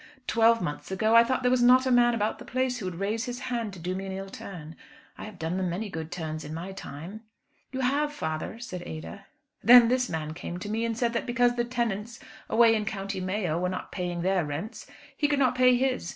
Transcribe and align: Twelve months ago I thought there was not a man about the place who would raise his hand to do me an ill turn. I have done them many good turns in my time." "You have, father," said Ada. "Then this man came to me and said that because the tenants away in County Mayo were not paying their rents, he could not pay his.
Twelve 0.25 0.63
months 0.63 0.89
ago 0.89 1.15
I 1.15 1.23
thought 1.23 1.43
there 1.43 1.51
was 1.51 1.61
not 1.61 1.85
a 1.85 1.91
man 1.91 2.15
about 2.15 2.39
the 2.39 2.43
place 2.43 2.79
who 2.79 2.85
would 2.85 2.95
raise 2.95 3.25
his 3.25 3.37
hand 3.53 3.71
to 3.73 3.79
do 3.79 3.93
me 3.93 4.07
an 4.07 4.11
ill 4.11 4.29
turn. 4.29 4.75
I 5.15 5.25
have 5.25 5.37
done 5.37 5.57
them 5.57 5.69
many 5.69 5.91
good 5.91 6.11
turns 6.11 6.43
in 6.43 6.55
my 6.55 6.71
time." 6.71 7.21
"You 7.71 7.81
have, 7.81 8.11
father," 8.11 8.57
said 8.59 8.81
Ada. 8.87 9.27
"Then 9.63 9.89
this 9.89 10.09
man 10.09 10.33
came 10.33 10.57
to 10.57 10.69
me 10.69 10.85
and 10.85 10.97
said 10.97 11.13
that 11.13 11.27
because 11.27 11.55
the 11.55 11.65
tenants 11.65 12.19
away 12.49 12.73
in 12.73 12.83
County 12.85 13.19
Mayo 13.19 13.59
were 13.59 13.69
not 13.69 13.91
paying 13.91 14.23
their 14.23 14.43
rents, 14.43 14.87
he 15.15 15.27
could 15.27 15.37
not 15.37 15.53
pay 15.53 15.75
his. 15.77 16.09